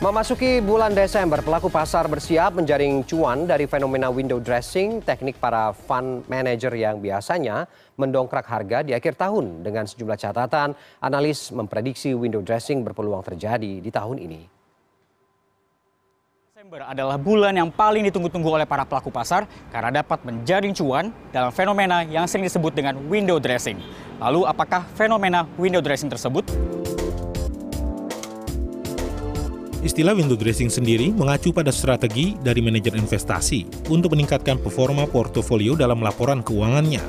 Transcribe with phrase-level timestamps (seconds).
[0.00, 6.24] Memasuki bulan Desember, pelaku pasar bersiap menjaring cuan dari fenomena window dressing, teknik para fund
[6.24, 7.68] manager yang biasanya
[8.00, 9.60] mendongkrak harga di akhir tahun.
[9.60, 10.72] Dengan sejumlah catatan,
[11.04, 14.40] analis memprediksi window dressing berpeluang terjadi di tahun ini.
[16.48, 21.52] Desember adalah bulan yang paling ditunggu-tunggu oleh para pelaku pasar karena dapat menjaring cuan dalam
[21.52, 23.76] fenomena yang sering disebut dengan window dressing.
[24.16, 26.69] Lalu apakah fenomena window dressing tersebut?
[29.80, 36.04] Istilah window dressing sendiri mengacu pada strategi dari manajer investasi untuk meningkatkan performa portofolio dalam
[36.04, 37.00] laporan keuangannya.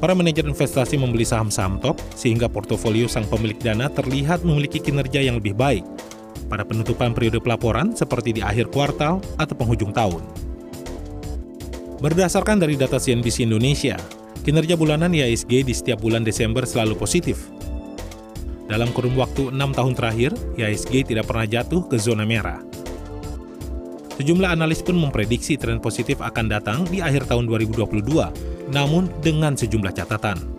[0.00, 5.44] Para manajer investasi membeli saham-saham top sehingga portofolio sang pemilik dana terlihat memiliki kinerja yang
[5.44, 5.84] lebih baik
[6.48, 10.24] pada penutupan periode pelaporan seperti di akhir kuartal atau penghujung tahun.
[12.00, 14.00] Berdasarkan dari data CNBC Indonesia,
[14.40, 17.52] kinerja bulanan IHSG di setiap bulan Desember selalu positif
[18.68, 22.60] dalam kurun waktu enam tahun terakhir, IHSG tidak pernah jatuh ke zona merah.
[24.20, 29.94] Sejumlah analis pun memprediksi tren positif akan datang di akhir tahun 2022, namun dengan sejumlah
[29.94, 30.58] catatan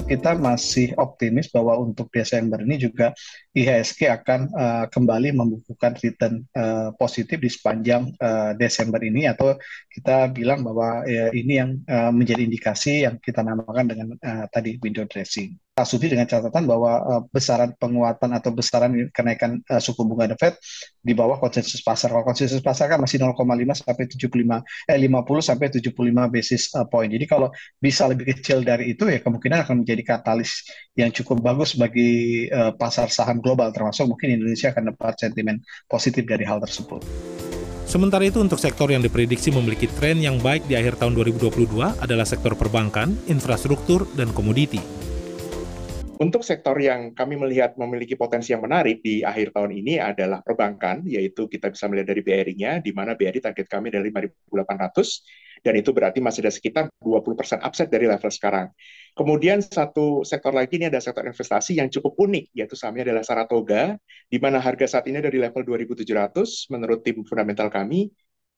[0.00, 3.12] kita masih optimis bahwa untuk Desember ini juga
[3.52, 9.52] IHSG akan uh, kembali membukukan return uh, positif di sepanjang uh, Desember ini atau
[9.92, 14.80] kita bilang bahwa uh, ini yang uh, menjadi indikasi yang kita namakan dengan uh, tadi
[14.80, 15.52] window dressing.
[15.72, 20.60] Asumsi dengan catatan bahwa uh, besaran penguatan atau besaran kenaikan uh, suku bunga The Fed
[21.00, 22.12] di bawah konsensus pasar.
[22.12, 23.40] Kalau konsensus pasar kan masih 0,5
[23.80, 24.28] sampai 75
[24.92, 25.08] eh 50
[25.40, 27.08] sampai 75 basis uh, point.
[27.08, 27.48] Jadi kalau
[27.80, 30.60] bisa lebih kecil dari itu ya kemungkinan akan menjadi katalis
[30.92, 35.56] yang cukup bagus bagi uh, pasar saham global termasuk mungkin Indonesia akan dapat sentimen
[35.88, 37.00] positif dari hal tersebut.
[37.88, 42.28] Sementara itu untuk sektor yang diprediksi memiliki tren yang baik di akhir tahun 2022 adalah
[42.28, 45.01] sektor perbankan, infrastruktur, dan komoditi.
[46.20, 51.06] Untuk sektor yang kami melihat memiliki potensi yang menarik di akhir tahun ini adalah perbankan,
[51.08, 55.90] yaitu kita bisa melihat dari BRI-nya, di mana BRI target kami dari 5.800, dan itu
[55.94, 58.68] berarti masih ada sekitar 20% upside dari level sekarang.
[59.14, 63.94] Kemudian satu sektor lagi ini ada sektor investasi yang cukup unik, yaitu sahamnya adalah Saratoga,
[64.26, 68.10] di mana harga saat ini dari level 2.700, menurut tim fundamental kami,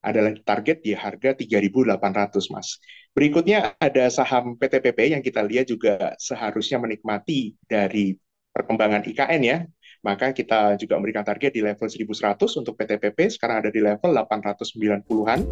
[0.00, 2.80] adalah target di harga 3.800, Mas.
[3.12, 8.16] Berikutnya ada saham PTPP yang kita lihat juga seharusnya menikmati dari
[8.50, 9.58] perkembangan IKN ya.
[10.00, 15.44] Maka kita juga memberikan target di level 1.100 untuk PTPP, sekarang ada di level 890-an.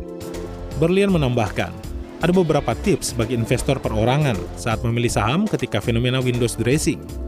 [0.81, 1.69] Berlian menambahkan,
[2.25, 7.28] ada beberapa tips bagi investor perorangan saat memilih saham ketika fenomena Windows dressing.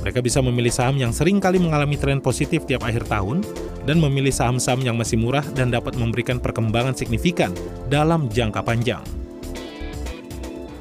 [0.00, 3.44] Mereka bisa memilih saham yang sering kali mengalami tren positif tiap akhir tahun
[3.84, 7.52] dan memilih saham-saham yang masih murah dan dapat memberikan perkembangan signifikan
[7.92, 9.04] dalam jangka panjang.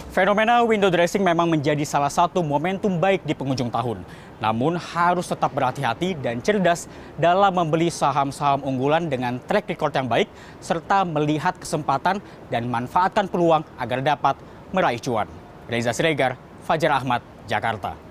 [0.10, 4.02] Fenomena window dressing memang menjadi salah satu momentum baik di penghujung tahun.
[4.40, 6.88] Namun harus tetap berhati-hati dan cerdas
[7.20, 10.32] dalam membeli saham-saham unggulan dengan track record yang baik
[10.64, 14.36] serta melihat kesempatan dan manfaatkan peluang agar dapat
[14.72, 15.28] meraih cuan.
[15.68, 18.09] Reza Siregar, Fajar Ahmad, Jakarta.